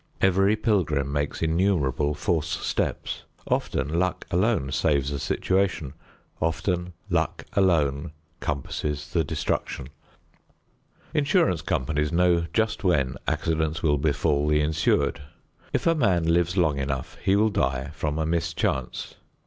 Every 0.19 0.55
pilgrim 0.55 1.11
makes 1.11 1.43
innumerable 1.43 2.15
false 2.15 2.49
steps; 2.65 3.21
often 3.47 3.99
luck 3.99 4.25
alone 4.31 4.71
saves 4.71 5.11
the 5.11 5.19
situation; 5.19 5.93
often 6.41 6.93
luck 7.11 7.45
alone 7.53 8.11
compasses 8.39 9.13
the 9.13 9.23
destruction. 9.23 9.89
Insurance 11.13 11.61
companies 11.61 12.11
know 12.11 12.47
just 12.51 12.83
when 12.83 13.15
accidents 13.27 13.83
will 13.83 13.99
befall 13.99 14.47
the 14.47 14.59
insured. 14.59 15.21
If 15.71 15.85
a 15.85 15.93
man 15.93 16.23
lives 16.23 16.57
long 16.57 16.79
enough 16.79 17.19
he 17.23 17.35
will 17.35 17.49
die 17.51 17.91
from 17.93 18.17
a 18.17 18.25
mischance. 18.25 19.13